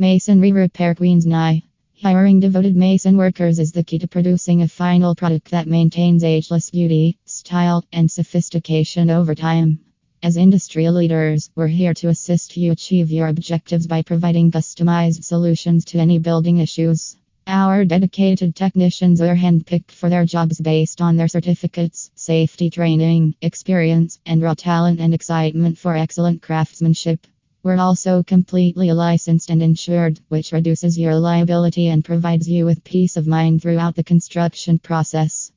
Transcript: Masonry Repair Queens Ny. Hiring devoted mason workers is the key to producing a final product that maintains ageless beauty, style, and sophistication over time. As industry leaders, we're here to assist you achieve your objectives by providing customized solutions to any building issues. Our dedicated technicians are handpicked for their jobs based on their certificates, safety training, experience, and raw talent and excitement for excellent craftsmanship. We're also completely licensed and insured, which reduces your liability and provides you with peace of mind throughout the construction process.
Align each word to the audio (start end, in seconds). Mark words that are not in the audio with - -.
Masonry 0.00 0.52
Repair 0.52 0.94
Queens 0.94 1.26
Ny. 1.26 1.60
Hiring 2.00 2.38
devoted 2.38 2.76
mason 2.76 3.16
workers 3.16 3.58
is 3.58 3.72
the 3.72 3.82
key 3.82 3.98
to 3.98 4.06
producing 4.06 4.62
a 4.62 4.68
final 4.68 5.16
product 5.16 5.50
that 5.50 5.66
maintains 5.66 6.22
ageless 6.22 6.70
beauty, 6.70 7.18
style, 7.24 7.84
and 7.92 8.08
sophistication 8.08 9.10
over 9.10 9.34
time. 9.34 9.80
As 10.22 10.36
industry 10.36 10.88
leaders, 10.88 11.50
we're 11.56 11.66
here 11.66 11.94
to 11.94 12.10
assist 12.10 12.56
you 12.56 12.70
achieve 12.70 13.10
your 13.10 13.26
objectives 13.26 13.88
by 13.88 14.02
providing 14.02 14.52
customized 14.52 15.24
solutions 15.24 15.84
to 15.86 15.98
any 15.98 16.20
building 16.20 16.58
issues. 16.58 17.16
Our 17.48 17.84
dedicated 17.84 18.54
technicians 18.54 19.20
are 19.20 19.34
handpicked 19.34 19.90
for 19.90 20.08
their 20.08 20.24
jobs 20.24 20.60
based 20.60 21.00
on 21.00 21.16
their 21.16 21.26
certificates, 21.26 22.12
safety 22.14 22.70
training, 22.70 23.34
experience, 23.42 24.20
and 24.24 24.42
raw 24.42 24.54
talent 24.54 25.00
and 25.00 25.12
excitement 25.12 25.76
for 25.76 25.96
excellent 25.96 26.40
craftsmanship. 26.40 27.26
We're 27.62 27.78
also 27.78 28.22
completely 28.22 28.92
licensed 28.92 29.50
and 29.50 29.62
insured, 29.62 30.20
which 30.28 30.52
reduces 30.52 30.98
your 30.98 31.16
liability 31.16 31.88
and 31.88 32.04
provides 32.04 32.48
you 32.48 32.64
with 32.64 32.84
peace 32.84 33.16
of 33.16 33.26
mind 33.26 33.62
throughout 33.62 33.96
the 33.96 34.04
construction 34.04 34.78
process. 34.78 35.46